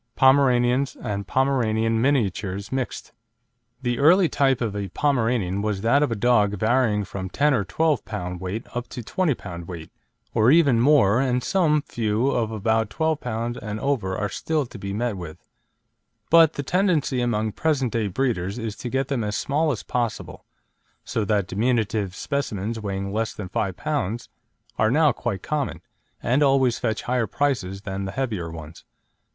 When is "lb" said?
7.53-7.55, 8.05-8.39, 9.35-9.67, 13.19-13.59, 23.75-24.27